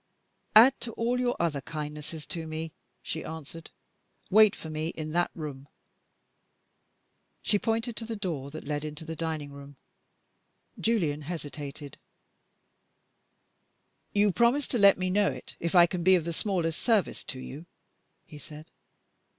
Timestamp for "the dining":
9.05-9.51